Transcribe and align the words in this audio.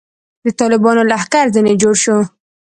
د 0.43 0.45
طالبانو 0.59 1.01
لښکر 1.11 1.45
ځنې 1.55 1.73
جوړ 1.81 1.95
شو. 2.03 2.17